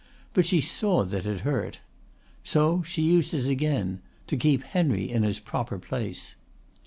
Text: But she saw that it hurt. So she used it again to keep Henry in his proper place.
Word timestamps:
But 0.33 0.47
she 0.47 0.61
saw 0.61 1.03
that 1.03 1.27
it 1.27 1.41
hurt. 1.41 1.77
So 2.43 2.81
she 2.81 3.03
used 3.03 3.35
it 3.35 3.45
again 3.45 4.01
to 4.25 4.35
keep 4.35 4.63
Henry 4.63 5.07
in 5.07 5.21
his 5.21 5.37
proper 5.39 5.77
place. 5.77 6.33